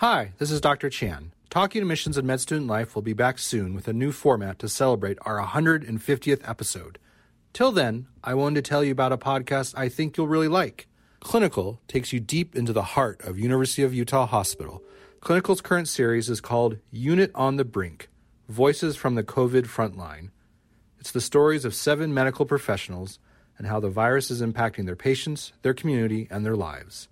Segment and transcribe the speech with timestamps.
[0.00, 0.90] Hi, this is Dr.
[0.90, 1.32] Chan.
[1.50, 4.60] Talking to Admissions and Med Student Life will be back soon with a new format
[4.60, 7.00] to celebrate our 150th episode.
[7.52, 10.86] Till then, I wanted to tell you about a podcast I think you'll really like.
[11.18, 14.84] Clinical takes you deep into the heart of University of Utah Hospital.
[15.20, 18.08] Clinical's current series is called Unit on the Brink
[18.48, 20.30] Voices from the COVID Frontline.
[21.00, 23.18] It's the stories of seven medical professionals
[23.58, 27.08] and how the virus is impacting their patients, their community, and their lives.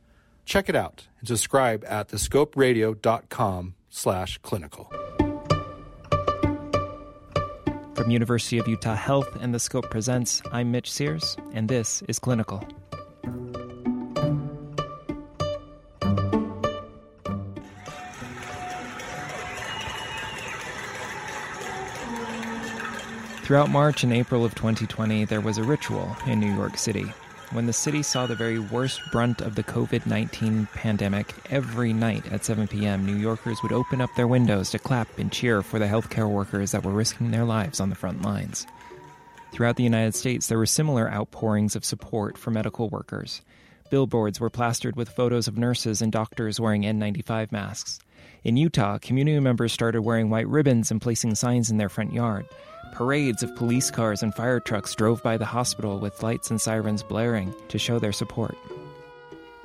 [0.47, 4.85] Check it out and subscribe at thescoperadio.com slash clinical.
[7.95, 12.21] From University of Utah Health and The Scope Presents, I'm Mitch Sears, and this is
[12.21, 12.65] Clinical.
[23.43, 27.07] Throughout March and April of 2020, there was a ritual in New York City.
[27.53, 32.31] When the city saw the very worst brunt of the COVID 19 pandemic, every night
[32.33, 35.79] at 7 p.m., New Yorkers would open up their windows to clap and cheer for
[35.79, 38.67] the healthcare workers that were risking their lives on the front lines.
[39.53, 43.43] Throughout the United States, there were similar outpourings of support for medical workers.
[43.91, 48.01] Billboards were plastered with photos of nurses and doctors wearing N95 masks.
[48.47, 52.47] In Utah, community members started wearing white ribbons and placing signs in their front yard.
[52.93, 57.03] Parades of police cars and fire trucks drove by the hospital with lights and sirens
[57.03, 58.57] blaring to show their support.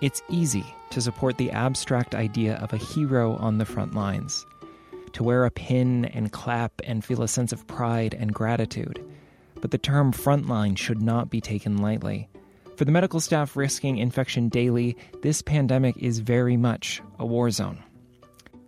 [0.02, 4.48] It's easy to support the abstract idea of a hero on the front lines,
[5.14, 9.00] to wear a pin and clap and feel a sense of pride and gratitude.
[9.62, 12.30] But the term frontline should not be taken lightly.
[12.78, 17.78] For the medical staff risking infection daily, this pandemic is very much a war zone.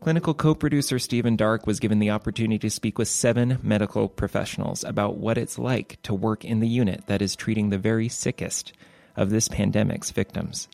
[0.03, 4.83] Clinical co producer Stephen Dark was given the opportunity to speak with seven medical professionals
[4.83, 8.73] about what it's like to work in the unit that is treating the very sickest
[9.15, 10.67] of this pandemic's victims.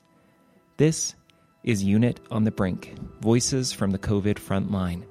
[0.77, 1.13] This
[1.63, 5.05] is Unit on the Brink Voices from the COVID Front Line,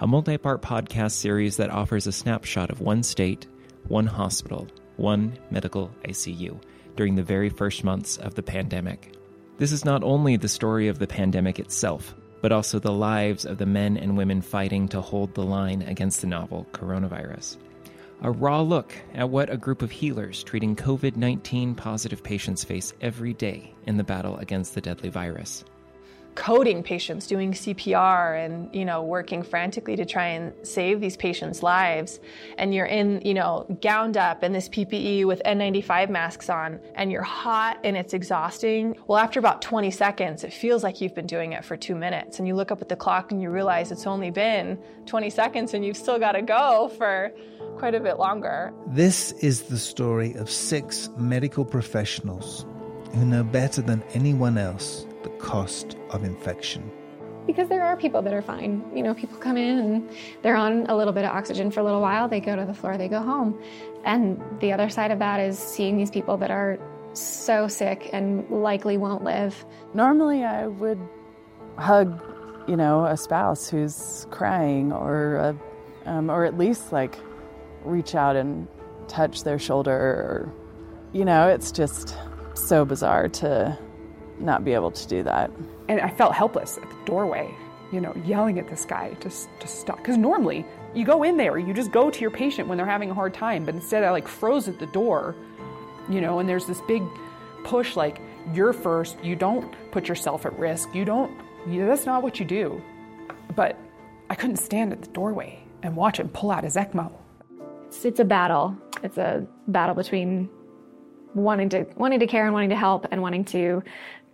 [0.00, 3.46] a multi part podcast series that offers a snapshot of one state,
[3.86, 6.60] one hospital, one medical ICU
[6.96, 9.14] during the very first months of the pandemic.
[9.58, 12.12] This is not only the story of the pandemic itself,
[12.42, 16.20] but also the lives of the men and women fighting to hold the line against
[16.20, 17.56] the novel coronavirus.
[18.20, 22.92] A raw look at what a group of healers treating COVID 19 positive patients face
[23.00, 25.64] every day in the battle against the deadly virus
[26.34, 31.62] coding patients, doing CPR and, you know, working frantically to try and save these patients'
[31.62, 32.20] lives.
[32.58, 37.12] And you're in, you know, gowned up in this PPE with N95 masks on and
[37.12, 38.96] you're hot and it's exhausting.
[39.06, 42.38] Well, after about 20 seconds, it feels like you've been doing it for two minutes.
[42.38, 45.74] And you look up at the clock and you realize it's only been 20 seconds
[45.74, 47.32] and you've still got to go for
[47.78, 48.72] quite a bit longer.
[48.88, 52.64] This is the story of six medical professionals
[53.12, 55.06] who know better than anyone else
[55.42, 56.90] cost of infection.
[57.46, 58.84] Because there are people that are fine.
[58.94, 60.10] You know, people come in and
[60.42, 62.72] they're on a little bit of oxygen for a little while, they go to the
[62.72, 63.60] floor, they go home.
[64.04, 66.78] And the other side of that is seeing these people that are
[67.14, 69.66] so sick and likely won't live.
[69.92, 71.00] Normally, I would
[71.76, 72.22] hug,
[72.68, 75.56] you know, a spouse who's crying, or a,
[76.06, 77.18] um, or at least like
[77.84, 78.68] reach out and
[79.08, 80.54] touch their shoulder, or
[81.12, 82.16] you know, it's just
[82.54, 83.78] so bizarre to
[84.38, 85.50] not be able to do that.
[85.88, 87.52] And I felt helpless at the doorway,
[87.92, 89.98] you know, yelling at this guy to, to stop.
[89.98, 93.10] Because normally you go in there, you just go to your patient when they're having
[93.10, 93.64] a hard time.
[93.64, 95.34] But instead, I like froze at the door,
[96.08, 97.02] you know, and there's this big
[97.64, 98.20] push like,
[98.52, 101.30] you're first, you don't put yourself at risk, you don't,
[101.68, 102.82] you, that's not what you do.
[103.54, 103.78] But
[104.30, 107.12] I couldn't stand at the doorway and watch him pull out his ECMO.
[107.86, 108.76] It's, it's a battle.
[109.02, 110.48] It's a battle between
[111.34, 113.82] wanting to wanting to care and wanting to help and wanting to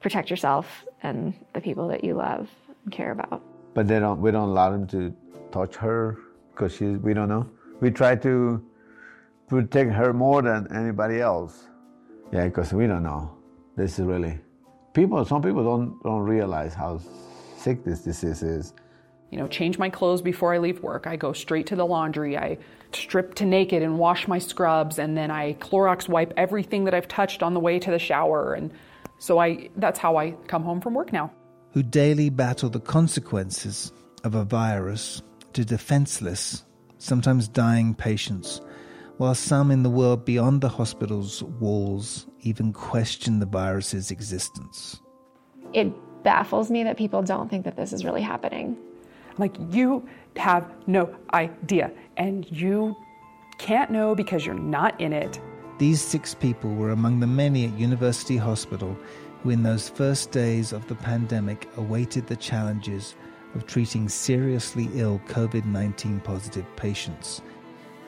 [0.01, 2.49] protect yourself and the people that you love
[2.85, 3.43] and care about.
[3.75, 4.21] But they don't.
[4.21, 5.15] We don't allow them to
[5.53, 6.19] touch her
[6.51, 6.99] because she's.
[6.99, 7.49] We don't know.
[7.81, 8.65] We try to
[9.49, 11.69] protect her more than anybody else.
[12.33, 13.37] Yeah, because we don't know.
[13.77, 14.39] This is really
[14.93, 15.25] people.
[15.25, 17.01] Some people don't don't realize how
[17.57, 18.75] sick this disease is.
[19.31, 21.07] You know, change my clothes before I leave work.
[21.07, 22.39] I go straight to the laundry.
[22.39, 22.59] I
[22.93, 27.09] strip to naked and wash my scrubs, and then I Clorox wipe everything that I've
[27.09, 28.71] touched on the way to the shower and
[29.19, 31.33] so I that's how I come home from work now.
[31.73, 33.93] Who daily battle the consequences
[34.25, 35.23] of a virus
[35.53, 36.65] to defenseless,
[36.99, 38.61] sometimes dying patients,
[39.19, 45.01] while some in the world beyond the hospital's walls even question the virus's existence.
[45.73, 45.93] It
[46.23, 48.77] baffles me that people don't think that this is really happening.
[49.37, 52.97] Like you have no idea and you
[53.59, 55.41] can't know because you're not in it
[55.79, 58.97] these six people were among the many at University Hospital
[59.43, 63.15] who, in those first days of the pandemic, awaited the challenges
[63.55, 67.41] of treating seriously ill COVID 19 positive patients.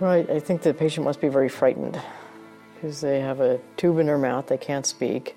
[0.01, 2.01] Right, I think the patient must be very frightened
[2.75, 5.37] because they have a tube in their mouth, they can't speak,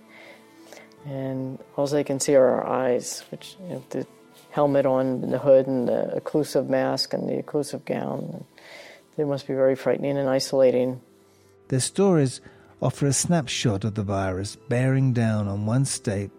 [1.05, 4.07] and all they can see are our eyes, which you know, the
[4.51, 8.45] helmet on, the hood, and the occlusive mask and the occlusive gown.
[9.17, 11.01] They must be very frightening and isolating.
[11.67, 12.41] Their stories
[12.81, 16.31] offer a snapshot of the virus bearing down on one state,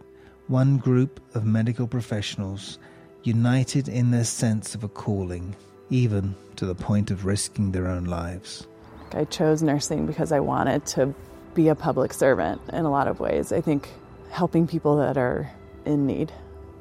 [0.48, 2.78] one group of medical professionals
[3.22, 5.56] united in their sense of a calling,
[5.90, 8.66] even to the point of risking their own lives.
[9.12, 11.14] I chose nursing because I wanted to
[11.54, 13.52] be a public servant in a lot of ways.
[13.52, 13.88] I think
[14.30, 15.50] helping people that are
[15.84, 16.32] in need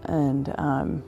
[0.03, 1.03] and um,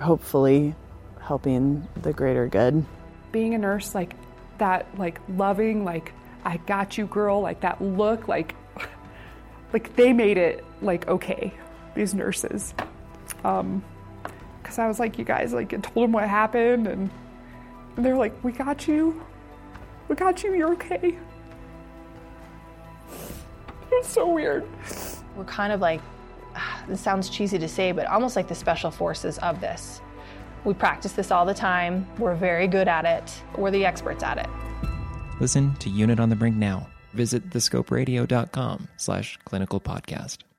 [0.00, 0.74] hopefully
[1.20, 2.84] helping the greater good.
[3.32, 4.14] Being a nurse, like
[4.58, 6.12] that, like loving, like
[6.44, 8.54] I got you, girl, like that look, like
[9.72, 11.52] like they made it like okay.
[11.94, 12.72] These nurses,
[13.42, 13.82] um,
[14.62, 17.10] because I was like, you guys, like, I told them what happened, and,
[17.96, 19.20] and they're like, we got you,
[20.06, 21.18] we got you, you're okay.
[23.90, 24.64] It was so weird.
[25.36, 26.00] We're kind of like,
[26.88, 30.00] this sounds cheesy to say, but almost like the special forces of this.
[30.64, 32.06] We practice this all the time.
[32.18, 33.42] We're very good at it.
[33.58, 34.46] We're the experts at it.
[35.40, 36.88] Listen to Unit on the Brink now.
[37.14, 40.49] Visit thescoperadio.com slash clinical podcast.